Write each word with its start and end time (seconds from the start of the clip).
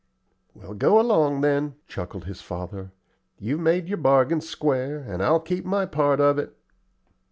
"Well, 0.55 0.73
go 0.73 0.99
along 0.99 1.41
then," 1.41 1.75
chuckled 1.85 2.25
his 2.25 2.41
father; 2.41 2.91
"you've 3.37 3.59
made 3.59 3.87
your 3.87 3.99
bargain 3.99 4.41
square, 4.41 4.97
and 5.07 5.21
I'll 5.21 5.39
keep 5.39 5.63
my 5.63 5.85
part 5.85 6.19
of 6.19 6.39
it." 6.39 6.57